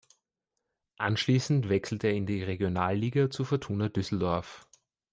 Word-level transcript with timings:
Anschließend 0.97 1.69
wechselte 1.69 2.07
er 2.07 2.13
in 2.15 2.25
die 2.25 2.41
Regionalliga 2.41 3.29
zu 3.29 3.43
Fortuna 3.45 3.87
Düsseldorf. 3.87 4.67